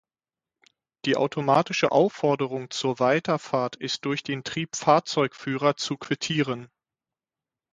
Die 1.05 1.15
automatische 1.15 1.91
Aufforderung 1.91 2.71
zur 2.71 2.97
Weiterfahrt 2.97 3.75
ist 3.75 4.03
durch 4.05 4.23
den 4.23 4.43
Triebfahrzeugführer 4.43 5.77
zu 5.77 5.95
quittieren. 5.95 6.71